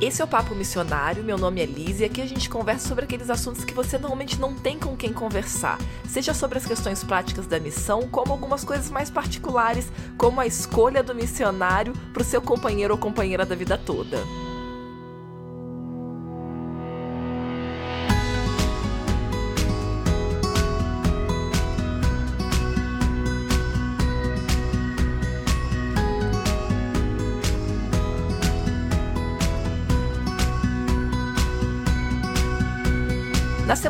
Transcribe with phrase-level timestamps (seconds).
[0.00, 3.04] Esse é o Papo Missionário, meu nome é Liz e aqui a gente conversa sobre
[3.04, 5.76] aqueles assuntos que você normalmente não tem com quem conversar,
[6.08, 11.02] seja sobre as questões práticas da missão, como algumas coisas mais particulares, como a escolha
[11.02, 14.18] do missionário para o seu companheiro ou companheira da vida toda.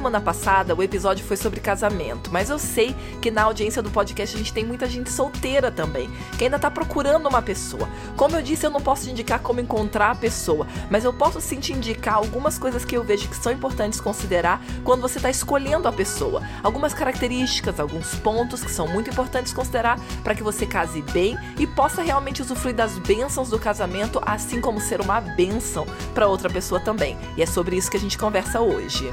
[0.09, 4.35] Semana passada, o episódio foi sobre casamento, mas eu sei que na audiência do podcast
[4.35, 7.87] a gente tem muita gente solteira também, que ainda tá procurando uma pessoa.
[8.17, 11.61] Como eu disse, eu não posso indicar como encontrar a pessoa, mas eu posso sim
[11.61, 15.87] te indicar algumas coisas que eu vejo que são importantes considerar quando você está escolhendo
[15.87, 16.43] a pessoa.
[16.63, 21.67] Algumas características, alguns pontos que são muito importantes considerar para que você case bem e
[21.67, 26.81] possa realmente usufruir das bênçãos do casamento, assim como ser uma bênção para outra pessoa
[26.81, 27.15] também.
[27.37, 29.13] E é sobre isso que a gente conversa hoje.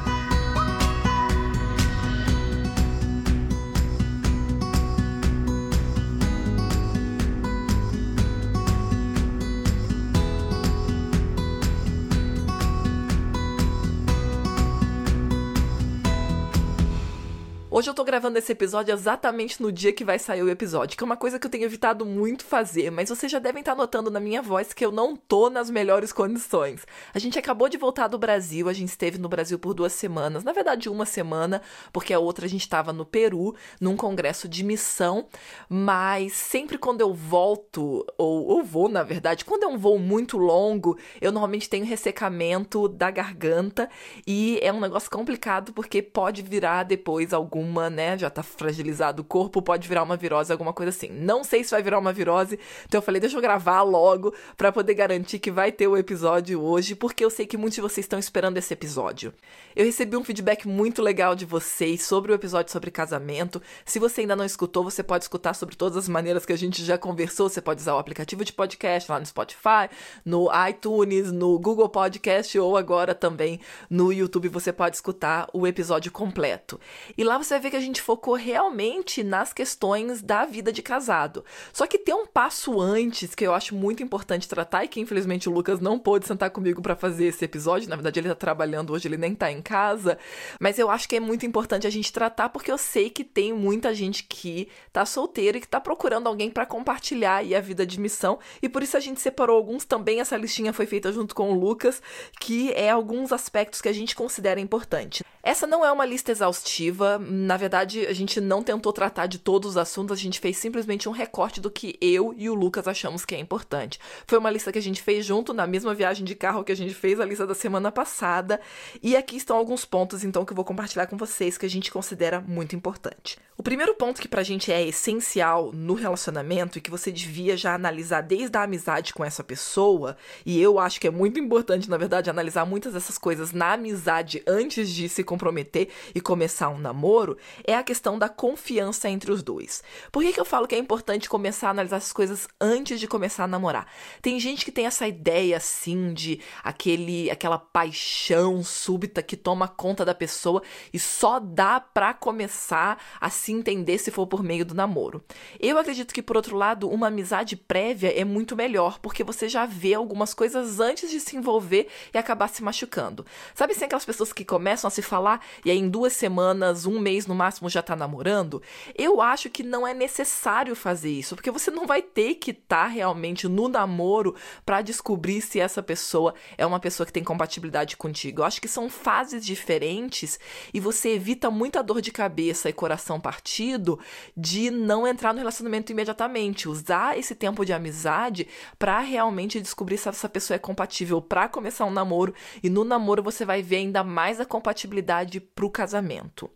[17.85, 21.03] Hoje eu tô gravando esse episódio exatamente no dia que vai sair o episódio, que
[21.03, 24.09] é uma coisa que eu tenho evitado muito fazer, mas vocês já devem estar notando
[24.09, 26.83] na minha voz que eu não tô nas melhores condições.
[27.13, 30.43] A gente acabou de voltar do Brasil, a gente esteve no Brasil por duas semanas,
[30.43, 31.61] na verdade uma semana,
[31.93, 35.27] porque a outra a gente estava no Peru, num congresso de missão,
[35.69, 40.39] mas sempre quando eu volto, ou, ou vou na verdade, quando é um voo muito
[40.39, 43.87] longo, eu normalmente tenho ressecamento da garganta
[44.25, 48.17] e é um negócio complicado porque pode virar depois algum né?
[48.17, 51.09] Já tá fragilizado o corpo, pode virar uma virose, alguma coisa assim.
[51.09, 54.71] Não sei se vai virar uma virose, então eu falei, deixa eu gravar logo para
[54.71, 58.05] poder garantir que vai ter o episódio hoje, porque eu sei que muitos de vocês
[58.05, 59.33] estão esperando esse episódio.
[59.75, 63.61] Eu recebi um feedback muito legal de vocês sobre o episódio sobre casamento.
[63.85, 66.83] Se você ainda não escutou, você pode escutar sobre todas as maneiras que a gente
[66.83, 67.49] já conversou.
[67.49, 69.89] Você pode usar o aplicativo de podcast lá no Spotify,
[70.23, 73.59] no iTunes, no Google Podcast ou agora também
[73.89, 76.79] no YouTube você pode escutar o episódio completo.
[77.17, 80.81] E lá você vai ver que a gente focou realmente nas questões da vida de
[80.81, 81.43] casado.
[81.73, 85.49] Só que tem um passo antes que eu acho muito importante tratar e que infelizmente
[85.49, 87.89] o Lucas não pôde sentar comigo para fazer esse episódio.
[87.89, 90.17] Na verdade, ele tá trabalhando hoje, ele nem tá em casa.
[90.59, 93.51] Mas eu acho que é muito importante a gente tratar porque eu sei que tem
[93.51, 97.85] muita gente que tá solteira e que tá procurando alguém para compartilhar aí a vida
[97.85, 98.37] de missão.
[98.61, 100.19] E por isso a gente separou alguns também.
[100.19, 102.01] Essa listinha foi feita junto com o Lucas,
[102.39, 105.23] que é alguns aspectos que a gente considera importante.
[105.45, 109.71] Essa não é uma lista exaustiva, na verdade, a gente não tentou tratar de todos
[109.71, 113.23] os assuntos, a gente fez simplesmente um recorte do que eu e o Lucas achamos
[113.23, 113.99] que é importante.
[114.25, 116.75] Foi uma lista que a gente fez junto na mesma viagem de carro que a
[116.75, 118.59] gente fez, a lista da semana passada,
[119.01, 121.91] e aqui estão alguns pontos então que eu vou compartilhar com vocês que a gente
[121.91, 123.37] considera muito importante.
[123.57, 127.73] O primeiro ponto que pra gente é essencial no relacionamento e que você devia já
[127.73, 131.97] analisar desde a amizade com essa pessoa, e eu acho que é muito importante, na
[131.97, 137.34] verdade, analisar muitas dessas coisas na amizade antes de se comprometer e começar um namoro
[137.63, 139.83] é a questão da confiança entre os dois.
[140.11, 143.07] Por que, que eu falo que é importante começar a analisar essas coisas antes de
[143.07, 143.87] começar a namorar?
[144.21, 150.03] Tem gente que tem essa ideia assim de aquele aquela paixão súbita que toma conta
[150.03, 150.61] da pessoa
[150.93, 155.23] e só dá para começar a se entender se for por meio do namoro.
[155.59, 159.65] Eu acredito que por outro lado, uma amizade prévia é muito melhor, porque você já
[159.65, 163.25] vê algumas coisas antes de se envolver e acabar se machucando.
[163.53, 166.99] Sabe assim aquelas pessoas que começam a se falar e aí em duas semanas, um
[166.99, 168.61] mês no máximo já tá namorando,
[168.95, 172.83] eu acho que não é necessário fazer isso, porque você não vai ter que estar
[172.83, 177.97] tá realmente no namoro para descobrir se essa pessoa é uma pessoa que tem compatibilidade
[177.97, 178.41] contigo.
[178.41, 180.39] Eu acho que são fases diferentes
[180.73, 183.99] e você evita muita dor de cabeça e coração partido
[184.35, 188.47] de não entrar no relacionamento imediatamente, usar esse tempo de amizade
[188.77, 193.23] para realmente descobrir se essa pessoa é compatível para começar um namoro e no namoro
[193.23, 196.49] você vai ver ainda mais a compatibilidade pro casamento.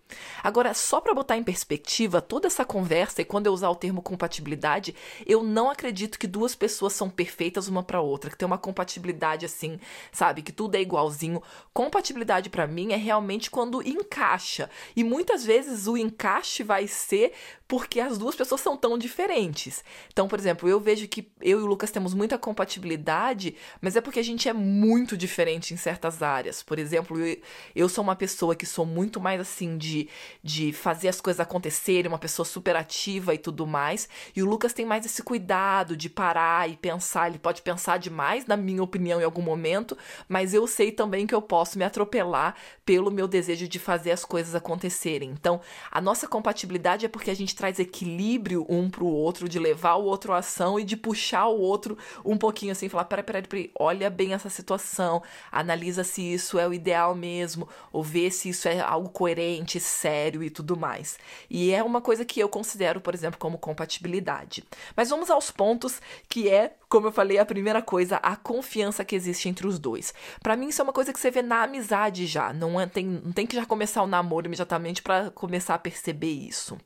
[0.44, 4.02] Agora, só para botar em perspectiva toda essa conversa e quando eu usar o termo
[4.02, 4.96] compatibilidade,
[5.26, 9.46] eu não acredito que duas pessoas são perfeitas uma para outra, que tem uma compatibilidade
[9.46, 9.80] assim,
[10.12, 11.42] sabe, que tudo é igualzinho.
[11.74, 14.70] Compatibilidade para mim é realmente quando encaixa.
[14.96, 17.34] E muitas vezes o encaixe vai ser
[17.68, 19.84] porque as duas pessoas são tão diferentes.
[20.12, 24.02] Então, por exemplo, eu vejo que eu e o Lucas temos muita compatibilidade, mas é
[24.02, 26.64] porque a gente é muito diferente em certas áreas.
[26.64, 27.38] Por exemplo, eu,
[27.76, 29.99] eu sou uma pessoa que sou muito mais assim de,
[30.44, 34.08] de fazer as coisas acontecerem, uma pessoa super ativa e tudo mais.
[34.36, 37.28] E o Lucas tem mais esse cuidado de parar e pensar.
[37.28, 39.98] Ele pode pensar demais, na minha opinião, em algum momento,
[40.28, 42.56] mas eu sei também que eu posso me atropelar
[42.86, 45.30] pelo meu desejo de fazer as coisas acontecerem.
[45.32, 45.60] Então,
[45.92, 50.04] a nossa compatibilidade é porque a gente traz equilíbrio um pro outro, de levar o
[50.04, 53.72] outro à ação e de puxar o outro um pouquinho assim, falar: peraí, peraí, peraí,
[53.78, 55.22] olha bem essa situação,
[55.52, 60.44] analisa se isso é o ideal mesmo, ou vê se isso é algo coerente, sério
[60.44, 61.18] e tudo mais.
[61.50, 64.64] E é uma coisa que eu considero, por exemplo, como compatibilidade.
[64.96, 69.16] Mas vamos aos pontos que é como eu falei, a primeira coisa, a confiança que
[69.16, 70.12] existe entre os dois.
[70.42, 72.52] Para mim, isso é uma coisa que você vê na amizade já.
[72.52, 76.32] Não, é, tem, não tem que já começar o namoro imediatamente para começar a perceber
[76.32, 76.80] isso.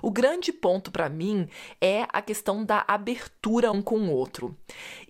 [0.00, 1.48] O grande ponto para mim
[1.80, 4.56] é a questão da abertura um com o outro.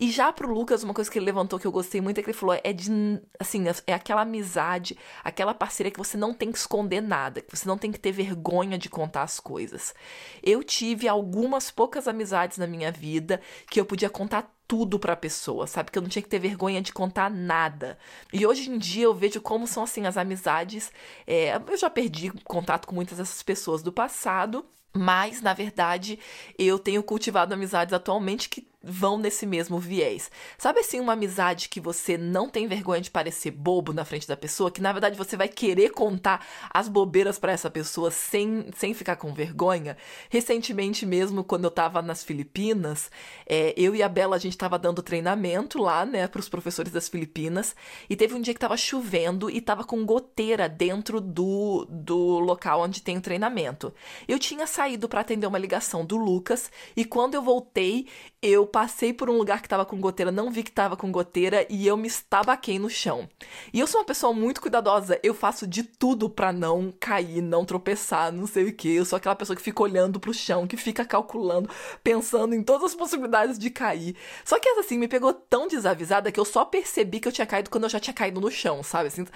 [0.00, 2.30] E já pro Lucas, uma coisa que ele levantou que eu gostei muito é que
[2.30, 2.90] ele falou: é de.
[3.38, 7.68] Assim, é aquela amizade, aquela parceria que você não tem que esconder nada, que você
[7.68, 9.94] não tem que ter vergonha de contar as coisas.
[10.42, 13.40] Eu tive algumas poucas amizades na minha vida
[13.70, 15.90] que eu podia contar tudo para a pessoa, sabe?
[15.90, 17.98] Que eu não tinha que ter vergonha de contar nada.
[18.32, 20.92] E hoje em dia eu vejo como são assim as amizades.
[21.26, 26.18] É, eu já perdi contato com muitas dessas pessoas do passado, mas na verdade
[26.58, 30.30] eu tenho cultivado amizades atualmente que vão nesse mesmo viés.
[30.56, 34.36] Sabe assim, uma amizade que você não tem vergonha de parecer bobo na frente da
[34.36, 38.94] pessoa, que na verdade você vai querer contar as bobeiras para essa pessoa sem, sem
[38.94, 39.96] ficar com vergonha?
[40.30, 43.10] Recentemente mesmo, quando eu tava nas Filipinas,
[43.46, 47.08] é, eu e a Bela, a gente tava dando treinamento lá, né, pros professores das
[47.08, 47.74] Filipinas,
[48.08, 52.82] e teve um dia que tava chovendo e tava com goteira dentro do, do local
[52.82, 53.92] onde tem o treinamento.
[54.28, 58.06] Eu tinha saído para atender uma ligação do Lucas, e quando eu voltei,
[58.40, 61.66] eu passei por um lugar que tava com goteira, não vi que tava com goteira
[61.68, 63.28] e eu me estabaquei no chão.
[63.72, 67.64] E eu sou uma pessoa muito cuidadosa, eu faço de tudo para não cair, não
[67.64, 68.94] tropeçar, não sei o que.
[68.94, 71.68] Eu sou aquela pessoa que fica olhando pro chão, que fica calculando,
[72.04, 74.14] pensando em todas as possibilidades de cair.
[74.44, 77.70] Só que assim, me pegou tão desavisada que eu só percebi que eu tinha caído
[77.70, 79.08] quando eu já tinha caído no chão, sabe?
[79.08, 79.26] Assim,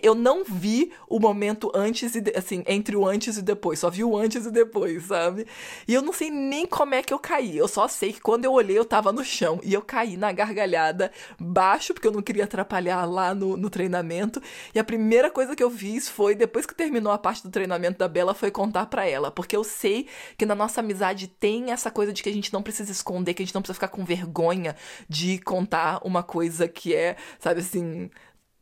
[0.00, 4.04] eu não vi o momento antes e assim, entre o antes e depois, só vi
[4.04, 5.44] o antes e depois, sabe?
[5.88, 7.58] E eu não sei nem como é que eu caí.
[7.58, 10.32] Eu só sei que quando eu olhei, eu tava no chão e eu caí na
[10.32, 14.42] gargalhada baixo, porque eu não queria atrapalhar lá no, no treinamento.
[14.74, 17.98] E a primeira coisa que eu fiz foi, depois que terminou a parte do treinamento
[17.98, 19.30] da Bela, foi contar para ela.
[19.30, 22.62] Porque eu sei que na nossa amizade tem essa coisa de que a gente não
[22.62, 24.76] precisa esconder, que a gente não precisa ficar com vergonha
[25.08, 28.10] de contar uma coisa que é, sabe assim,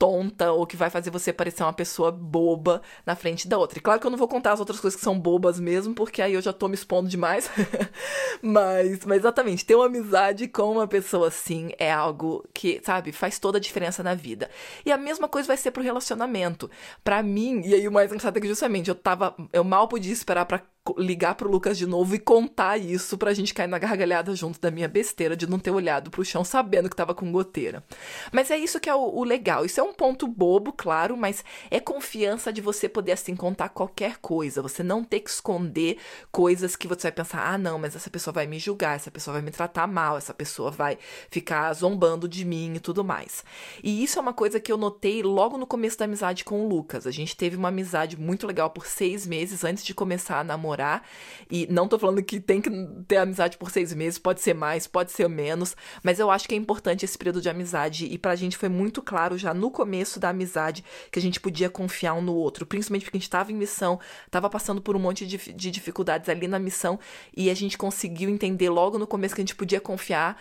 [0.01, 3.79] tonta ou que vai fazer você parecer uma pessoa boba na frente da outra.
[3.79, 6.23] E claro que eu não vou contar as outras coisas que são bobas mesmo, porque
[6.23, 7.51] aí eu já tô me expondo demais.
[8.41, 13.39] mas, mas exatamente, ter uma amizade com uma pessoa assim é algo que, sabe, faz
[13.39, 14.49] toda a diferença na vida.
[14.87, 16.71] E a mesma coisa vai ser pro relacionamento.
[17.05, 20.15] Para mim, e aí o mais engraçado é que justamente eu tava, eu mal podia
[20.15, 20.63] esperar para
[20.97, 24.71] ligar pro Lucas de novo e contar isso pra gente cair na gargalhada junto da
[24.71, 27.85] minha besteira de não ter olhado pro chão sabendo que tava com goteira.
[28.33, 29.65] Mas é isso que é o, o, legal.
[29.65, 34.17] Isso é um ponto bobo, claro, mas é confiança de você poder assim contar qualquer
[34.19, 34.63] coisa.
[34.63, 35.99] Você não ter que esconder
[36.33, 39.35] coisas que você vai pensar: ah, não, mas essa pessoa vai me julgar, essa pessoa
[39.35, 40.99] vai me tratar mal, essa pessoa vai
[41.31, 43.45] ficar zombando de mim e tudo mais.
[43.83, 46.69] E isso é uma coisa que eu notei logo no começo da amizade com o
[46.69, 47.07] Lucas.
[47.07, 50.70] A gente teve uma amizade muito legal por seis meses antes de começar a namorar
[50.71, 51.03] namorar.
[51.51, 52.71] E não tô falando que tem que
[53.07, 56.55] ter amizade por seis meses, pode ser mais, pode ser menos, mas eu acho que
[56.55, 58.07] é importante esse período de amizade.
[58.07, 61.69] E pra gente foi muito claro já no começo da amizade que a gente podia
[61.69, 63.99] confiar um no outro, principalmente porque a gente tava em missão,
[64.31, 66.99] tava passando por um monte de, de dificuldades ali na missão,
[67.37, 70.41] e a gente conseguiu entender logo no começo que a gente podia confiar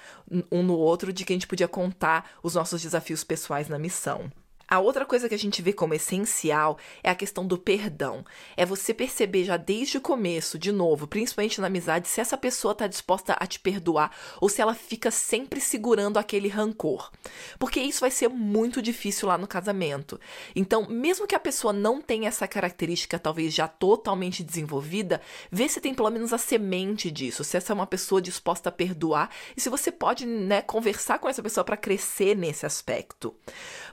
[0.52, 4.30] um no outro, de que a gente podia contar os nossos desafios pessoais na missão.
[4.70, 8.24] A outra coisa que a gente vê como essencial é a questão do perdão.
[8.56, 12.74] É você perceber já desde o começo, de novo, principalmente na amizade, se essa pessoa
[12.74, 17.12] está disposta a te perdoar ou se ela fica sempre segurando aquele rancor.
[17.58, 20.20] Porque isso vai ser muito difícil lá no casamento.
[20.56, 25.20] Então, mesmo que a pessoa não tenha essa característica talvez já totalmente desenvolvida,
[25.52, 28.72] vê se tem pelo menos a semente disso, se essa é uma pessoa disposta a
[28.72, 33.36] perdoar e se você pode, né, conversar com essa pessoa para crescer nesse aspecto.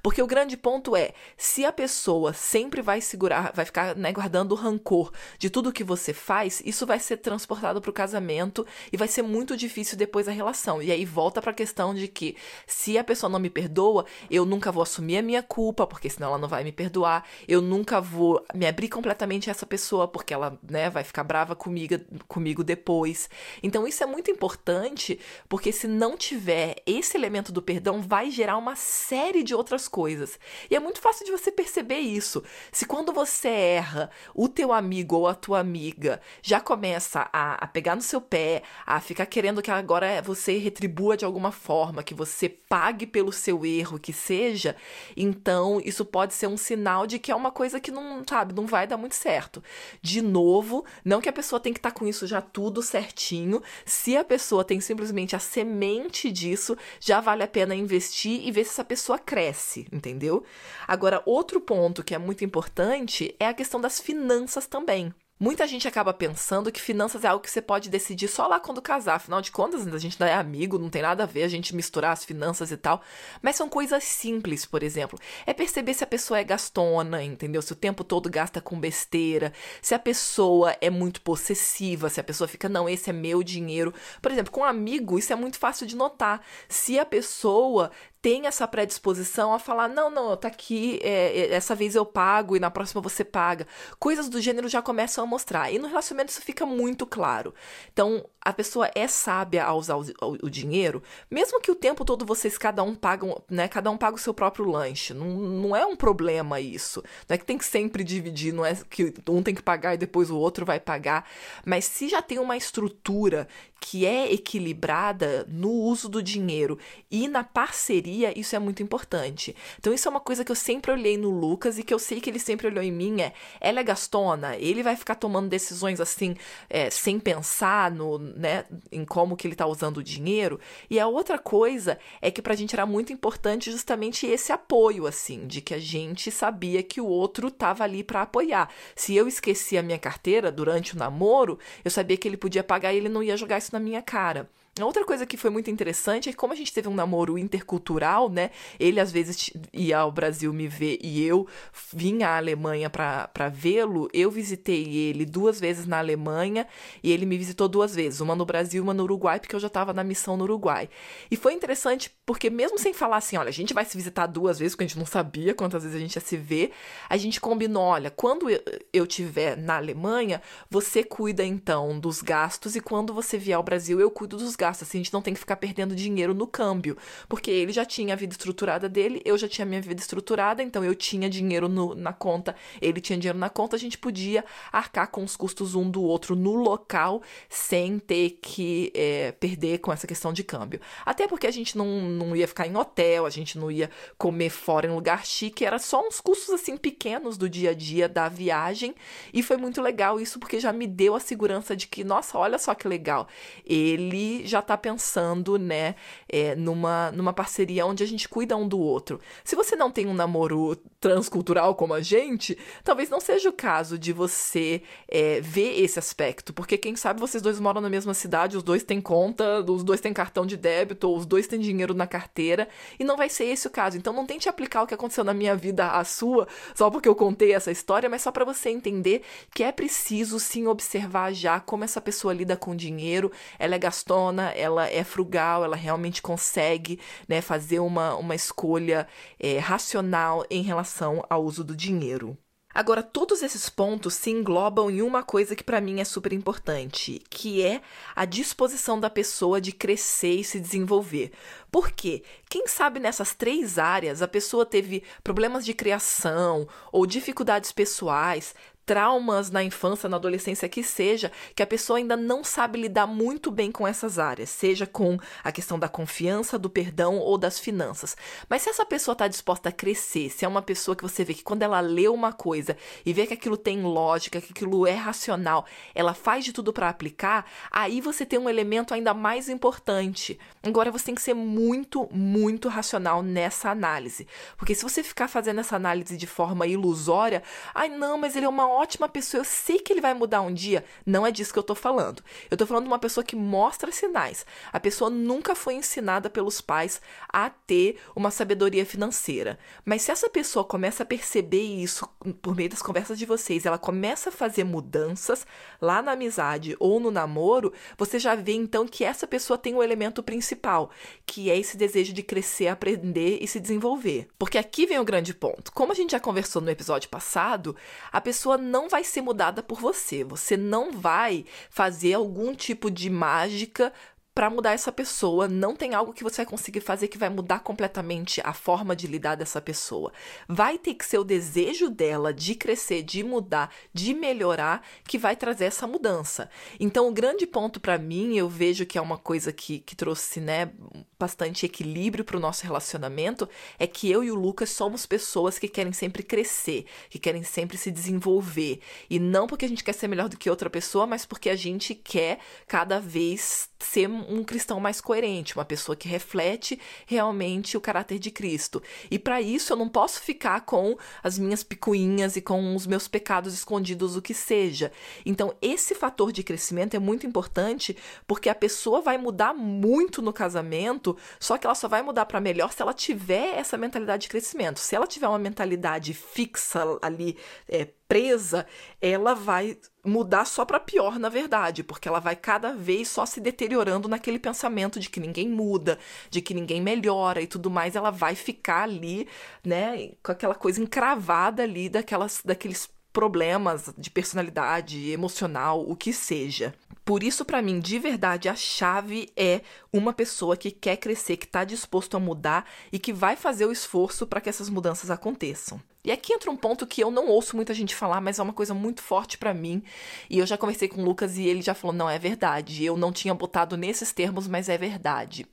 [0.02, 4.52] Porque o grande ponto é, se a pessoa sempre vai segurar, vai ficar né, guardando
[4.56, 9.06] rancor de tudo que você faz, isso vai ser transportado para o casamento e vai
[9.06, 10.82] ser muito difícil depois a relação.
[10.82, 14.44] E aí volta para a questão de que se a pessoa não me perdoa, eu
[14.44, 17.25] nunca vou assumir a minha culpa, porque senão ela não vai me perdoar.
[17.46, 21.54] Eu nunca vou me abrir completamente a essa pessoa, porque ela né, vai ficar brava
[21.54, 21.94] comigo,
[22.26, 23.30] comigo depois.
[23.62, 28.56] Então isso é muito importante, porque se não tiver esse elemento do perdão, vai gerar
[28.56, 30.40] uma série de outras coisas.
[30.70, 32.42] E é muito fácil de você perceber isso.
[32.72, 37.66] Se quando você erra, o teu amigo ou a tua amiga já começa a, a
[37.66, 42.14] pegar no seu pé, a ficar querendo que agora você retribua de alguma forma, que
[42.14, 44.76] você pague pelo seu erro, que seja,
[45.16, 48.66] então isso pode ser um sinal de que é uma coisa que não, sabe, não
[48.66, 49.62] vai dar muito certo.
[50.00, 53.62] De novo, não que a pessoa tem que estar tá com isso já tudo certinho.
[53.84, 58.64] Se a pessoa tem simplesmente a semente disso, já vale a pena investir e ver
[58.64, 60.44] se essa pessoa cresce, entendeu?
[60.86, 65.14] Agora, outro ponto que é muito importante é a questão das finanças também.
[65.38, 68.80] Muita gente acaba pensando que finanças é algo que você pode decidir só lá quando
[68.80, 69.16] casar.
[69.16, 71.76] Afinal de contas, a gente não é amigo, não tem nada a ver a gente
[71.76, 73.02] misturar as finanças e tal.
[73.42, 75.18] Mas são coisas simples, por exemplo.
[75.44, 77.60] É perceber se a pessoa é gastona, entendeu?
[77.60, 79.52] Se o tempo todo gasta com besteira.
[79.82, 82.08] Se a pessoa é muito possessiva.
[82.08, 83.92] Se a pessoa fica, não, esse é meu dinheiro.
[84.22, 86.40] Por exemplo, com um amigo, isso é muito fácil de notar.
[86.66, 91.75] Se a pessoa tem essa predisposição a falar: não, não, tá aqui, é, é, essa
[91.75, 93.66] vez eu pago e na próxima você paga.
[93.99, 95.70] Coisas do gênero já começam a mostrar.
[95.70, 97.54] E no relacionamento isso fica muito claro.
[97.92, 102.04] Então, a pessoa é sábia a usar o, o, o, dinheiro, mesmo que o tempo
[102.04, 103.68] todo vocês cada um pagam, né?
[103.68, 105.12] Cada um paga o seu próprio lanche.
[105.12, 107.02] Não, não é um problema isso.
[107.28, 109.99] Não é que tem que sempre dividir, não é que um tem que pagar e
[109.99, 111.28] depois o outro vai pagar.
[111.64, 113.49] Mas se já tem uma estrutura
[113.80, 116.78] que é equilibrada no uso do dinheiro
[117.11, 119.54] e na parceria, isso é muito importante.
[119.78, 122.21] Então, isso é uma coisa que eu sempre olhei no Lucas e que eu sei
[122.21, 126.00] que ele sempre olhou em mim: é ela é gastona, ele vai ficar tomando decisões
[126.00, 126.37] assim,
[126.68, 130.59] é, sem pensar no né, em como que ele está usando o dinheiro.
[130.90, 135.06] E a outra coisa é que para a gente era muito importante justamente esse apoio,
[135.06, 138.68] assim, de que a gente sabia que o outro estava ali para apoiar.
[138.95, 142.92] Se eu esquecia a minha carteira durante o namoro, eu sabia que ele podia pagar
[142.92, 144.49] e ele não ia jogar isso na minha cara.
[144.85, 148.28] Outra coisa que foi muito interessante é que como a gente teve um namoro intercultural,
[148.28, 148.50] né?
[148.78, 151.47] Ele às vezes ia ao Brasil me ver e eu
[151.95, 154.06] vinha à Alemanha para vê-lo.
[154.12, 156.66] Eu visitei ele duas vezes na Alemanha
[157.02, 159.61] e ele me visitou duas vezes, uma no Brasil e uma no Uruguai, porque eu
[159.61, 160.90] já estava na missão no Uruguai.
[161.30, 164.59] E foi interessante porque mesmo sem falar assim, olha, a gente vai se visitar duas
[164.59, 166.73] vezes, porque a gente não sabia quantas vezes a gente ia se ver,
[167.09, 168.47] a gente combinou, olha, quando
[168.92, 173.99] eu estiver na Alemanha, você cuida então dos gastos e quando você vier ao Brasil,
[173.99, 176.46] eu cuido dos gastos gasta, assim, a gente não tem que ficar perdendo dinheiro no
[176.46, 176.96] câmbio.
[177.28, 180.62] Porque ele já tinha a vida estruturada dele, eu já tinha a minha vida estruturada,
[180.62, 184.44] então eu tinha dinheiro no, na conta, ele tinha dinheiro na conta, a gente podia
[184.73, 189.92] arcar com os custos um do outro no local sem ter que é, perder com
[189.92, 190.80] essa questão de câmbio.
[191.04, 194.50] Até porque a gente não, não ia ficar em hotel, a gente não ia comer
[194.50, 198.28] fora em lugar chique, era só uns custos assim pequenos do dia a dia da
[198.28, 198.94] viagem
[199.32, 202.58] e foi muito legal isso porque já me deu a segurança de que, nossa, olha
[202.58, 203.28] só que legal,
[203.64, 205.94] ele já já está pensando, né,
[206.28, 209.20] é, numa, numa parceria onde a gente cuida um do outro.
[209.44, 213.98] Se você não tem um namoro transcultural como a gente, talvez não seja o caso
[213.98, 218.56] de você é, ver esse aspecto, porque quem sabe vocês dois moram na mesma cidade,
[218.56, 221.94] os dois têm conta, os dois têm cartão de débito, ou os dois têm dinheiro
[221.94, 223.98] na carteira, e não vai ser esse o caso.
[223.98, 227.14] Então não tente aplicar o que aconteceu na minha vida à sua, só porque eu
[227.14, 229.22] contei essa história, mas só para você entender
[229.54, 234.45] que é preciso sim observar já como essa pessoa lida com dinheiro, ela é gastona,
[234.54, 239.06] ela é frugal, ela realmente consegue né, fazer uma, uma escolha
[239.38, 242.36] é, racional em relação ao uso do dinheiro.
[242.76, 247.22] Agora, todos esses pontos se englobam em uma coisa que para mim é super importante,
[247.30, 247.80] que é
[248.14, 251.32] a disposição da pessoa de crescer e se desenvolver.
[251.70, 252.22] Por quê?
[252.50, 258.54] Quem sabe nessas três áreas a pessoa teve problemas de criação ou dificuldades pessoais,
[258.87, 263.50] traumas na infância, na adolescência que seja, que a pessoa ainda não sabe lidar muito
[263.50, 268.16] bem com essas áreas, seja com a questão da confiança, do perdão ou das finanças.
[268.49, 271.35] Mas se essa pessoa está disposta a crescer, se é uma pessoa que você vê
[271.35, 274.95] que quando ela lê uma coisa e vê que aquilo tem lógica, que aquilo é
[274.95, 280.38] racional, ela faz de tudo para aplicar, aí você tem um elemento ainda mais importante.
[280.62, 284.28] Agora você tem que ser muito, muito racional nessa análise.
[284.57, 287.43] Porque se você ficar fazendo essa análise de forma ilusória,
[287.75, 290.52] ai não, mas ele é uma ótima pessoa, eu sei que ele vai mudar um
[290.52, 290.85] dia.
[291.04, 292.23] Não é disso que eu tô falando.
[292.50, 294.45] Eu tô falando de uma pessoa que mostra sinais.
[294.73, 299.59] A pessoa nunca foi ensinada pelos pais a ter uma sabedoria financeira.
[299.85, 302.09] Mas se essa pessoa começa a perceber isso
[302.42, 305.47] por meio das conversas de vocês, ela começa a fazer mudanças
[305.80, 309.78] lá na amizade ou no namoro, você já vê então que essa pessoa tem o
[309.78, 310.90] um elemento principal,
[311.25, 314.28] que é esse desejo de crescer, aprender e se desenvolver.
[314.38, 315.73] Porque aqui vem o grande ponto.
[315.73, 317.76] Como a gente já conversou no episódio passado,
[318.12, 320.25] a pessoa não vai ser mudada por você.
[320.25, 323.92] Você não vai fazer algum tipo de mágica
[324.37, 325.49] para mudar essa pessoa.
[325.49, 329.06] Não tem algo que você vai conseguir fazer que vai mudar completamente a forma de
[329.06, 330.12] lidar dessa pessoa.
[330.46, 335.35] Vai ter que ser o desejo dela de crescer, de mudar, de melhorar, que vai
[335.35, 336.50] trazer essa mudança.
[336.78, 340.38] Então, o grande ponto para mim, eu vejo que é uma coisa que, que trouxe
[340.38, 340.70] né,
[341.18, 345.68] bastante equilíbrio para o nosso relacionamento, é que eu e o Lucas somos pessoas que
[345.68, 348.80] querem sempre crescer, que querem sempre se desenvolver.
[349.08, 351.56] E não porque a gente quer ser melhor do que outra pessoa, mas porque a
[351.56, 357.80] gente quer cada vez ser um cristão mais coerente, uma pessoa que reflete realmente o
[357.80, 358.82] caráter de Cristo.
[359.11, 363.06] E para isso eu não posso ficar com as minhas picuinhas e com os meus
[363.06, 364.90] pecados escondidos, o que seja.
[365.25, 367.96] Então, esse fator de crescimento é muito importante
[368.26, 371.05] porque a pessoa vai mudar muito no casamento,
[371.38, 374.80] só que ela só vai mudar para melhor se ela tiver essa mentalidade de crescimento.
[374.80, 377.36] Se ela tiver uma mentalidade fixa ali,
[377.68, 378.66] é, presa,
[379.00, 383.40] ela vai mudar só para pior, na verdade, porque ela vai cada vez só se
[383.40, 385.98] deteriorando naquele pensamento de que ninguém muda,
[386.30, 389.28] de que ninguém melhora e tudo mais, ela vai ficar ali,
[389.64, 396.75] né, com aquela coisa encravada ali daquelas daqueles problemas de personalidade, emocional, o que seja.
[397.02, 401.46] Por isso, para mim, de verdade, a chave é uma pessoa que quer crescer, que
[401.46, 405.80] está disposto a mudar e que vai fazer o esforço para que essas mudanças aconteçam.
[406.04, 408.52] E aqui entra um ponto que eu não ouço muita gente falar, mas é uma
[408.52, 409.82] coisa muito forte para mim.
[410.28, 412.85] E eu já conversei com o Lucas e ele já falou: não, é verdade.
[412.85, 415.46] Eu não tinha botado nesses termos, mas é verdade.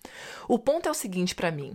[0.50, 1.74] O ponto é o seguinte para mim.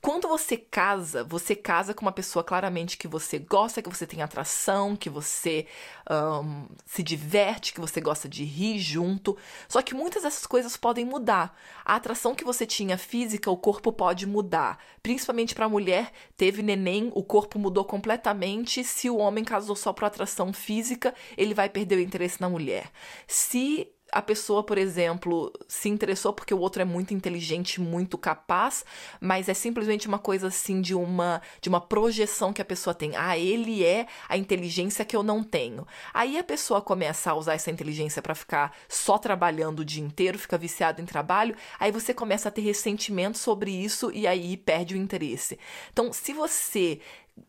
[0.00, 4.22] Quando você casa, você casa com uma pessoa claramente que você gosta, que você tem
[4.22, 5.66] atração, que você
[6.08, 9.36] um, se diverte, que você gosta de rir junto.
[9.68, 11.58] Só que muitas dessas coisas podem mudar.
[11.84, 14.78] A atração que você tinha física, o corpo pode mudar.
[15.02, 18.84] Principalmente para a mulher, teve neném, o corpo mudou completamente.
[18.84, 22.92] Se o homem casou só por atração física, ele vai perder o interesse na mulher.
[23.26, 28.84] Se a pessoa, por exemplo, se interessou porque o outro é muito inteligente, muito capaz,
[29.20, 33.16] mas é simplesmente uma coisa assim de uma de uma projeção que a pessoa tem.
[33.16, 35.86] Ah, ele é a inteligência que eu não tenho.
[36.14, 40.38] Aí a pessoa começa a usar essa inteligência para ficar só trabalhando o dia inteiro,
[40.38, 44.94] fica viciado em trabalho, aí você começa a ter ressentimento sobre isso e aí perde
[44.94, 45.58] o interesse.
[45.92, 47.00] Então, se você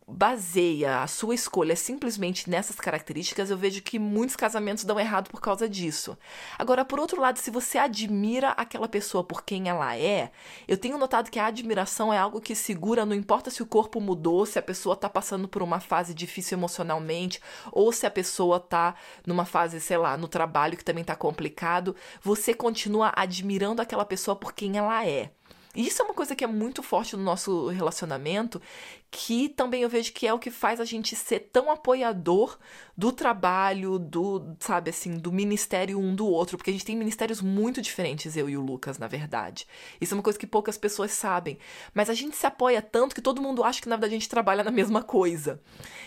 [0.06, 5.40] baseia a sua escolha simplesmente nessas características, eu vejo que muitos casamentos dão errado por
[5.40, 6.16] causa disso.
[6.58, 10.30] Agora, por outro lado, se você admira aquela pessoa por quem ela é,
[10.66, 14.00] eu tenho notado que a admiração é algo que segura, não importa se o corpo
[14.00, 18.56] mudou, se a pessoa está passando por uma fase difícil emocionalmente, ou se a pessoa
[18.56, 18.94] está
[19.26, 24.34] numa fase, sei lá, no trabalho que também está complicado, você continua admirando aquela pessoa
[24.34, 25.30] por quem ela é.
[25.78, 28.60] E isso é uma coisa que é muito forte no nosso relacionamento,
[29.10, 32.58] que também eu vejo que é o que faz a gente ser tão apoiador
[32.96, 37.40] do trabalho, do, sabe assim, do ministério um do outro, porque a gente tem ministérios
[37.40, 39.66] muito diferentes, eu e o Lucas, na verdade.
[40.00, 41.58] Isso é uma coisa que poucas pessoas sabem,
[41.94, 44.28] mas a gente se apoia tanto que todo mundo acha que na verdade a gente
[44.28, 45.60] trabalha na mesma coisa.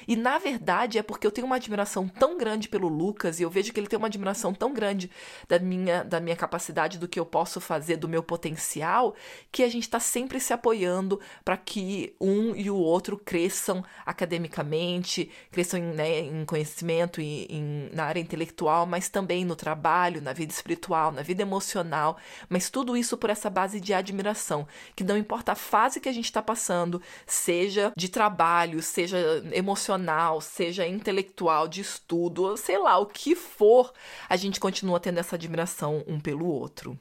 [0.08, 3.50] E na verdade é porque eu tenho uma admiração tão grande pelo Lucas e eu
[3.50, 5.10] vejo que ele tem uma admiração tão grande
[5.48, 9.16] da minha da minha capacidade, do que eu posso fazer, do meu potencial,
[9.52, 15.32] que a gente está sempre se apoiando para que um e o outro cresçam academicamente,
[15.52, 20.34] cresçam em, né, em conhecimento e em, na área intelectual, mas também no trabalho, na
[20.34, 22.18] vida espiritual, na vida emocional,
[22.50, 26.14] mas tudo isso por essa base de admiração, que não importa a fase que a
[26.14, 29.18] gente está passando, seja de trabalho, seja
[29.52, 33.94] emocional, seja intelectual, de estudo, sei lá, o que for,
[34.28, 37.00] a gente continua tendo essa admiração um pelo outro.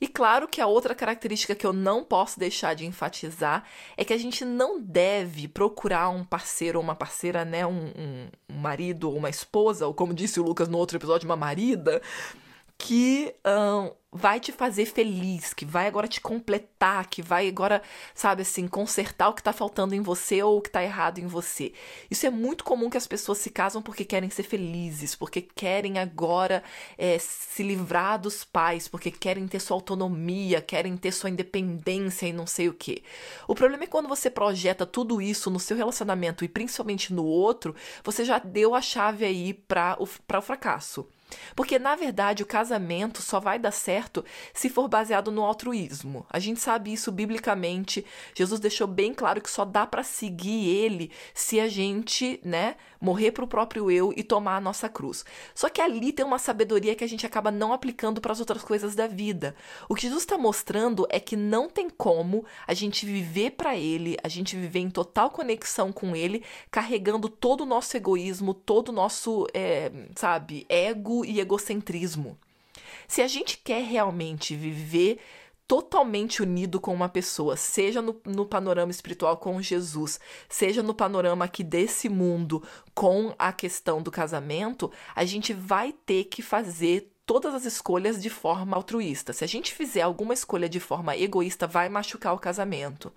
[0.00, 3.64] E claro que a outra característica que eu não posso deixar de enfatizar
[3.96, 7.66] é que a gente não deve procurar um parceiro ou uma parceira, né?
[7.66, 11.28] Um, um, um marido ou uma esposa, ou como disse o Lucas no outro episódio,
[11.28, 12.00] uma marida,
[12.78, 17.82] que um, vai te fazer feliz, que vai agora te completar, que vai agora,
[18.14, 21.26] sabe assim, consertar o que tá faltando em você ou o que tá errado em
[21.26, 21.74] você.
[22.10, 25.98] Isso é muito comum que as pessoas se casam porque querem ser felizes, porque querem
[25.98, 26.62] agora
[26.96, 32.32] é, se livrar dos pais, porque querem ter sua autonomia, querem ter sua independência e
[32.32, 33.02] não sei o que.
[33.46, 37.74] O problema é quando você projeta tudo isso no seu relacionamento e principalmente no outro,
[38.02, 41.06] você já deu a chave aí para o, pra o fracasso.
[41.54, 43.97] Porque, na verdade, o casamento só vai dar certo
[44.52, 46.26] se for baseado no altruísmo.
[46.30, 48.04] A gente sabe isso biblicamente.
[48.34, 53.32] Jesus deixou bem claro que só dá para seguir ele se a gente, né, morrer
[53.32, 55.24] para o próprio eu e tomar a nossa cruz.
[55.54, 58.62] Só que ali tem uma sabedoria que a gente acaba não aplicando para as outras
[58.62, 59.54] coisas da vida.
[59.88, 64.16] O que Jesus está mostrando é que não tem como a gente viver para ele,
[64.22, 68.92] a gente viver em total conexão com ele, carregando todo o nosso egoísmo, todo o
[68.92, 72.36] nosso, é, sabe, ego e egocentrismo.
[73.08, 75.18] Se a gente quer realmente viver
[75.66, 81.44] totalmente unido com uma pessoa, seja no, no, panorama espiritual com Jesus, seja no panorama
[81.44, 82.62] aqui desse mundo
[82.94, 88.30] com a questão do casamento, a gente vai ter que fazer todas as escolhas de
[88.30, 89.34] forma altruísta.
[89.34, 93.12] Se a gente fizer alguma escolha de forma egoísta, vai machucar o casamento.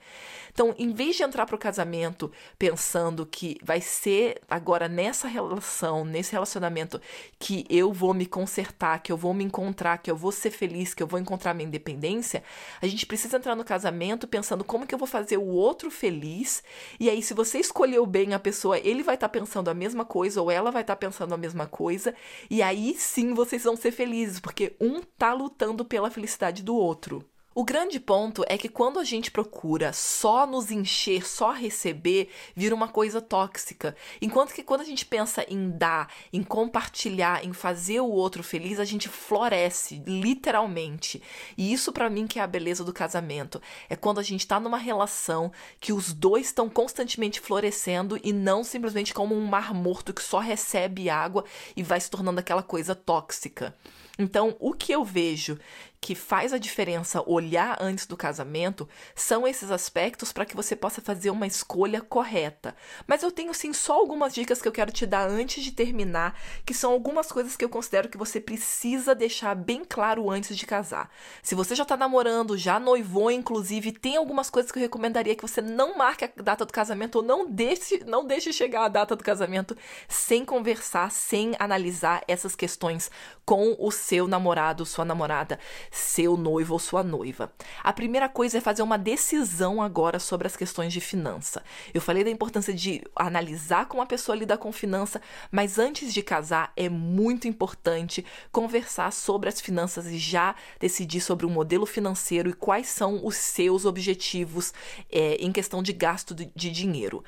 [0.51, 6.03] Então, em vez de entrar para o casamento pensando que vai ser agora nessa relação,
[6.03, 6.99] nesse relacionamento,
[7.39, 10.93] que eu vou me consertar, que eu vou me encontrar, que eu vou ser feliz,
[10.93, 12.43] que eu vou encontrar minha independência,
[12.81, 16.61] a gente precisa entrar no casamento pensando como que eu vou fazer o outro feliz.
[16.99, 20.03] E aí, se você escolheu bem a pessoa, ele vai estar tá pensando a mesma
[20.03, 22.13] coisa ou ela vai estar tá pensando a mesma coisa.
[22.49, 24.00] E aí sim vocês vão ser felizes,
[24.41, 27.23] porque um tá lutando pela felicidade do outro.
[27.53, 32.73] O grande ponto é que quando a gente procura só nos encher, só receber, vira
[32.73, 33.93] uma coisa tóxica.
[34.21, 38.79] Enquanto que quando a gente pensa em dar, em compartilhar, em fazer o outro feliz,
[38.79, 41.21] a gente floresce, literalmente.
[41.57, 43.61] E isso para mim que é a beleza do casamento.
[43.89, 48.63] É quando a gente tá numa relação que os dois estão constantemente florescendo e não
[48.63, 51.43] simplesmente como um mar morto que só recebe água
[51.75, 53.75] e vai se tornando aquela coisa tóxica.
[54.17, 55.57] Então, o que eu vejo
[56.01, 60.99] que faz a diferença olhar antes do casamento são esses aspectos para que você possa
[60.99, 62.75] fazer uma escolha correta.
[63.05, 66.35] Mas eu tenho sim só algumas dicas que eu quero te dar antes de terminar,
[66.65, 70.65] que são algumas coisas que eu considero que você precisa deixar bem claro antes de
[70.65, 71.07] casar.
[71.43, 75.43] Se você já está namorando, já noivou, inclusive, tem algumas coisas que eu recomendaria que
[75.43, 79.15] você não marque a data do casamento ou não deixe, não deixe chegar a data
[79.15, 83.11] do casamento sem conversar, sem analisar essas questões
[83.45, 85.59] com o seu namorado, sua namorada
[85.91, 87.51] seu noivo ou sua noiva.
[87.83, 91.61] A primeira coisa é fazer uma decisão agora sobre as questões de finança.
[91.93, 96.23] Eu falei da importância de analisar como a pessoa lida com finança, mas antes de
[96.23, 102.49] casar é muito importante conversar sobre as finanças e já decidir sobre o modelo financeiro
[102.49, 104.73] e quais são os seus objetivos
[105.11, 107.23] é, em questão de gasto de, de dinheiro.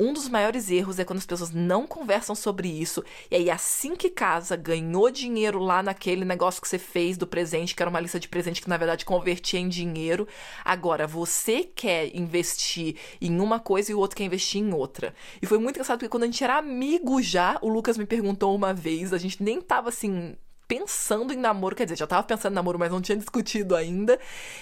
[0.00, 3.96] Um dos maiores erros é quando as pessoas não conversam sobre isso, e aí assim
[3.96, 7.98] que casa, ganhou dinheiro lá naquele negócio que você fez do presente, que era uma
[7.98, 10.28] lista de presente que na verdade convertia em dinheiro.
[10.64, 15.12] Agora, você quer investir em uma coisa e o outro quer investir em outra.
[15.42, 18.54] E foi muito engraçado porque quando a gente era amigo já, o Lucas me perguntou
[18.54, 20.36] uma vez, a gente nem tava assim
[20.68, 24.20] pensando em namoro, quer dizer, já tava pensando em namoro, mas não tinha discutido ainda.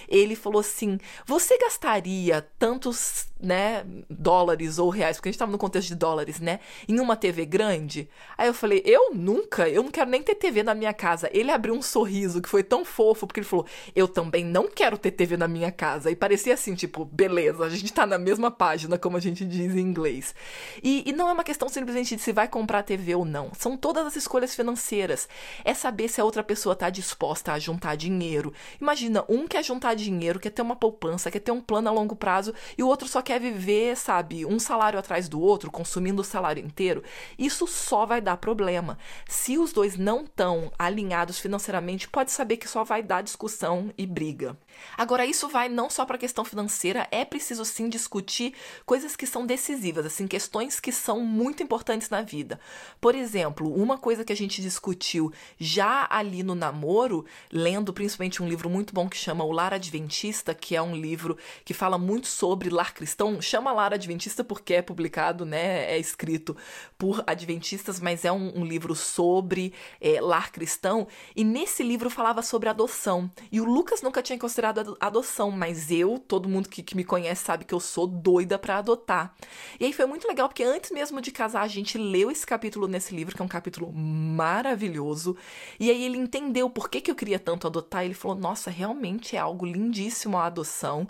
[0.09, 5.59] Ele falou assim: "Você gastaria tantos, né, dólares ou reais, porque a gente tava no
[5.59, 9.91] contexto de dólares, né, em uma TV grande?" Aí eu falei: "Eu nunca, eu não
[9.91, 11.31] quero nem ter TV na minha casa".
[11.33, 14.99] Ele abriu um sorriso que foi tão fofo, porque ele falou: "Eu também não quero
[14.99, 16.11] ter TV na minha casa".
[16.11, 19.75] E parecia assim, tipo, beleza, a gente tá na mesma página, como a gente diz
[19.75, 20.35] em inglês.
[20.83, 23.51] E, e não é uma questão simplesmente de se vai comprar TV ou não.
[23.59, 25.29] São todas as escolhas financeiras.
[25.65, 28.53] Essa saber se a outra pessoa está disposta a juntar dinheiro.
[28.81, 32.17] Imagina, um quer juntar dinheiro, quer ter uma poupança, quer ter um plano a longo
[32.17, 36.25] prazo, e o outro só quer viver, sabe, um salário atrás do outro, consumindo o
[36.25, 37.03] salário inteiro.
[37.37, 38.97] Isso só vai dar problema.
[39.29, 44.07] Se os dois não estão alinhados financeiramente, pode saber que só vai dar discussão e
[44.07, 44.57] briga.
[44.97, 49.27] Agora, isso vai não só para a questão financeira, é preciso sim discutir coisas que
[49.27, 52.61] são decisivas, assim, questões que são muito importantes na vida.
[53.01, 58.49] Por exemplo, uma coisa que a gente discutiu já ali no namoro, lendo principalmente um
[58.49, 62.29] livro muito bom que chama O Lar Adventista, que é um livro que fala muito
[62.29, 63.16] sobre lar cristão.
[63.41, 65.91] Chama Lar Adventista porque é publicado, né?
[65.91, 66.57] É escrito
[66.99, 71.07] por adventistas, mas é um, um livro sobre é, lar cristão.
[71.35, 73.31] E nesse livro falava sobre adoção.
[73.51, 77.45] E o Lucas nunca tinha considerado adoção, mas eu, todo mundo que, que me conhece
[77.45, 79.35] sabe que eu sou doida para adotar.
[79.81, 82.87] E aí foi muito legal porque antes mesmo de casar, a gente leu esse capítulo
[82.87, 85.37] nesse livro, que é um capítulo maravilhoso.
[85.81, 88.05] E aí ele entendeu por que, que eu queria tanto adotar.
[88.05, 91.09] Ele falou: Nossa, realmente é algo lindíssimo a adoção.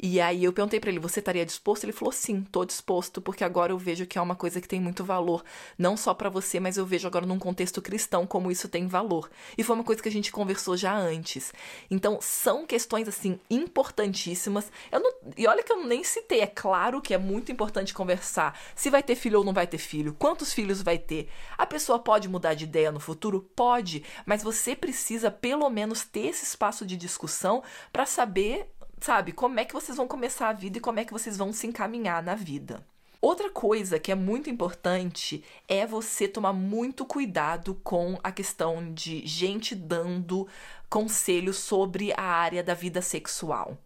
[0.00, 1.84] E aí eu perguntei para ele: Você estaria disposto?
[1.84, 4.80] Ele falou: Sim, tô disposto, porque agora eu vejo que é uma coisa que tem
[4.80, 5.44] muito valor,
[5.78, 9.30] não só para você, mas eu vejo agora num contexto cristão como isso tem valor.
[9.56, 11.52] E foi uma coisa que a gente conversou já antes.
[11.90, 14.70] Então são questões assim importantíssimas.
[14.92, 16.40] Eu não, e olha que eu nem citei.
[16.40, 19.78] É claro que é muito importante conversar se vai ter filho ou não vai ter
[19.78, 21.28] filho, quantos filhos vai ter.
[21.56, 23.40] A pessoa pode mudar de ideia no futuro?
[23.54, 28.68] Pode mas você precisa pelo menos ter esse espaço de discussão para saber,
[29.00, 31.52] sabe, como é que vocês vão começar a vida e como é que vocês vão
[31.52, 32.84] se encaminhar na vida.
[33.20, 39.26] Outra coisa que é muito importante é você tomar muito cuidado com a questão de
[39.26, 40.46] gente dando
[40.88, 43.76] conselhos sobre a área da vida sexual.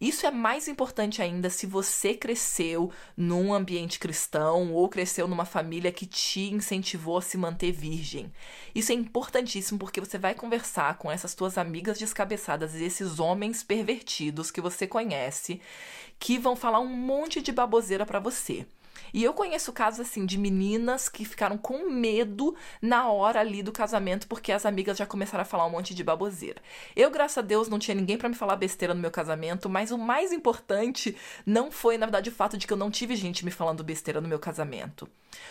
[0.00, 5.92] Isso é mais importante ainda se você cresceu num ambiente cristão ou cresceu numa família
[5.92, 8.32] que te incentivou a se manter virgem.
[8.74, 13.62] Isso é importantíssimo porque você vai conversar com essas tuas amigas descabeçadas e esses homens
[13.62, 15.60] pervertidos que você conhece
[16.18, 18.66] que vão falar um monte de baboseira para você.
[19.12, 23.72] E eu conheço casos assim de meninas que ficaram com medo na hora ali do
[23.72, 26.60] casamento porque as amigas já começaram a falar um monte de baboseira.
[26.94, 29.90] Eu, graças a Deus, não tinha ninguém para me falar besteira no meu casamento, mas
[29.90, 33.44] o mais importante não foi, na verdade, o fato de que eu não tive gente
[33.44, 35.08] me falando besteira no meu casamento.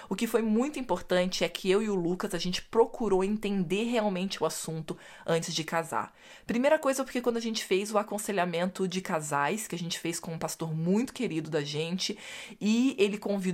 [0.10, 3.86] O que foi muito importante é que eu e o Lucas a gente procurou entender
[3.86, 6.13] realmente o assunto antes de casar.
[6.45, 10.19] Primeira coisa porque quando a gente fez o aconselhamento de casais, que a gente fez
[10.19, 12.17] com um pastor muito querido da gente,
[12.60, 13.48] e ele convidou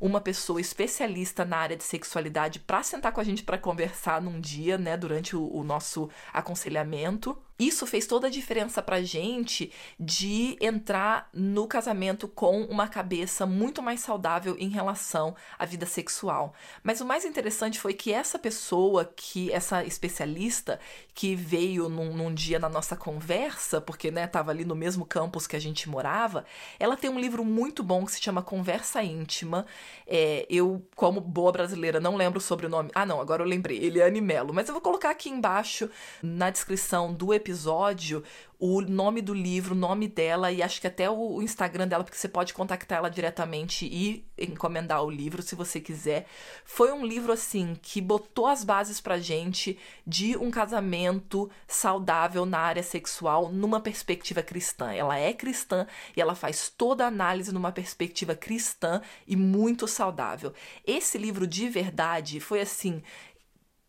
[0.00, 4.40] uma pessoa especialista na área de sexualidade para sentar com a gente para conversar num
[4.40, 7.36] dia, né, durante o, o nosso aconselhamento.
[7.60, 13.82] Isso fez toda a diferença pra gente de entrar no casamento com uma cabeça muito
[13.82, 16.54] mais saudável em relação à vida sexual.
[16.82, 20.80] Mas o mais interessante foi que essa pessoa, que essa especialista
[21.12, 25.46] que veio num, num dia na nossa conversa, porque né, tava ali no mesmo campus
[25.46, 26.46] que a gente morava,
[26.78, 29.66] ela tem um livro muito bom que se chama Conversa Íntima.
[30.06, 32.90] É, eu, como boa brasileira, não lembro sobre o nome.
[32.94, 33.76] Ah, não, agora eu lembrei.
[33.76, 34.54] Ele é Animelo.
[34.54, 35.90] Mas eu vou colocar aqui embaixo
[36.22, 38.22] na descrição do episódio episódio
[38.60, 42.18] o nome do livro, o nome dela e acho que até o Instagram dela, porque
[42.18, 46.26] você pode contactar ela diretamente e encomendar o livro se você quiser.
[46.62, 52.58] Foi um livro assim que botou as bases pra gente de um casamento saudável na
[52.58, 54.92] área sexual numa perspectiva cristã.
[54.92, 60.52] Ela é cristã e ela faz toda a análise numa perspectiva cristã e muito saudável.
[60.86, 63.02] Esse livro de verdade foi assim,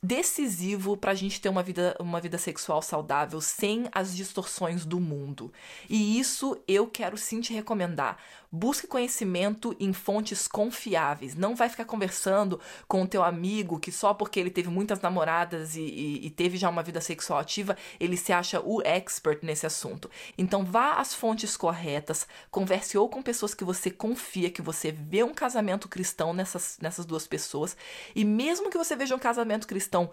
[0.04, 5.00] decisivo para a gente ter uma vida, uma vida sexual saudável sem as distorções do
[5.00, 5.54] mundo.
[5.90, 8.18] E isso eu quero sim te recomendar.
[8.52, 11.36] Busque conhecimento em fontes confiáveis.
[11.36, 15.76] Não vai ficar conversando com o teu amigo que só porque ele teve muitas namoradas
[15.76, 19.66] e, e, e teve já uma vida sexual ativa, ele se acha o expert nesse
[19.66, 20.10] assunto.
[20.38, 25.24] Então vá às fontes corretas, converse ou com pessoas que você confia, que você vê
[25.24, 27.78] um casamento cristão nessas, nessas duas pessoas.
[28.14, 30.10] E mesmo que você veja um casamento cristão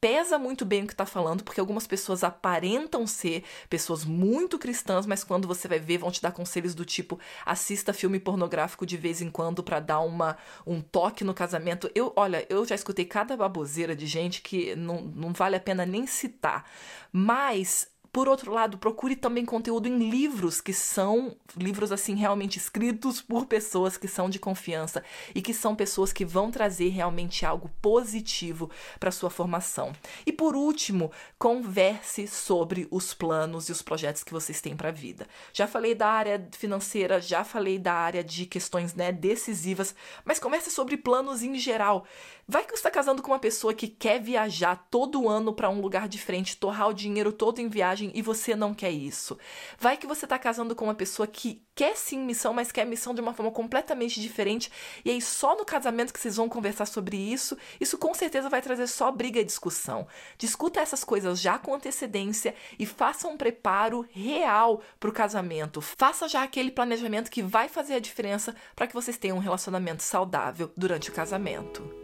[0.00, 5.04] pesa muito bem o que está falando, porque algumas pessoas aparentam ser pessoas muito cristãs,
[5.04, 8.96] mas quando você vai ver, vão te dar conselhos do tipo: assista filme pornográfico de
[8.96, 10.36] vez em quando para dar uma,
[10.66, 11.90] um toque no casamento.
[11.94, 15.84] Eu, olha, eu já escutei cada baboseira de gente que não, não vale a pena
[15.84, 16.64] nem citar.
[17.12, 23.20] Mas por outro lado, procure também conteúdo em livros que são livros assim realmente escritos
[23.20, 27.70] por pessoas que são de confiança e que são pessoas que vão trazer realmente algo
[27.80, 28.68] positivo
[28.98, 29.92] para sua formação.
[30.26, 34.92] E por último, converse sobre os planos e os projetos que vocês têm para a
[34.92, 35.26] vida.
[35.52, 39.94] Já falei da área financeira, já falei da área de questões né, decisivas,
[40.24, 42.04] mas converse sobre planos em geral.
[42.50, 45.80] Vai que você está casando com uma pessoa que quer viajar todo ano para um
[45.80, 49.38] lugar diferente, torrar o dinheiro todo em viagem e você não quer isso.
[49.78, 53.14] Vai que você está casando com uma pessoa que quer sim missão, mas quer missão
[53.14, 54.68] de uma forma completamente diferente.
[55.04, 58.60] E aí, só no casamento que vocês vão conversar sobre isso, isso com certeza vai
[58.60, 60.08] trazer só briga e discussão.
[60.36, 65.80] Discuta essas coisas já com antecedência e faça um preparo real para o casamento.
[65.80, 70.02] Faça já aquele planejamento que vai fazer a diferença para que vocês tenham um relacionamento
[70.02, 71.99] saudável durante o casamento.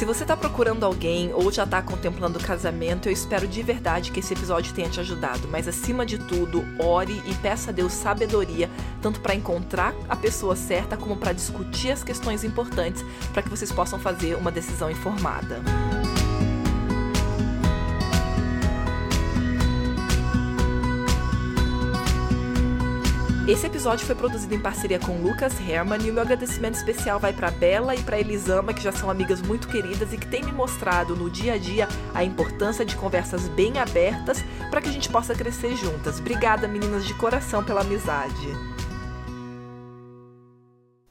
[0.00, 4.10] Se você está procurando alguém ou já está contemplando o casamento, eu espero de verdade
[4.10, 5.46] que esse episódio tenha te ajudado.
[5.46, 8.70] Mas acima de tudo, ore e peça a Deus sabedoria,
[9.02, 13.70] tanto para encontrar a pessoa certa como para discutir as questões importantes, para que vocês
[13.70, 15.60] possam fazer uma decisão informada.
[23.50, 27.32] Esse episódio foi produzido em parceria com Lucas Herman e o meu agradecimento especial vai
[27.32, 30.52] para Bela e para Elisama, que já são amigas muito queridas e que têm me
[30.52, 35.08] mostrado no dia a dia a importância de conversas bem abertas para que a gente
[35.08, 36.20] possa crescer juntas.
[36.20, 38.69] Obrigada, meninas de coração, pela amizade.